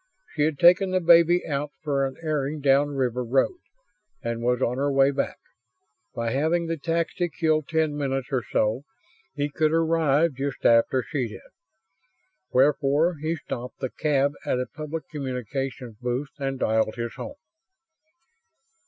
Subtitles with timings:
[0.33, 3.59] She had taken the baby out for an airing down River Road,
[4.23, 5.37] and was on her way back.
[6.15, 8.81] By having the taxi kill ten minutes or so
[9.35, 11.41] he could arrive just after she did.
[12.51, 17.35] Wherefore he stopped the cab at a public communications booth and dialed his home.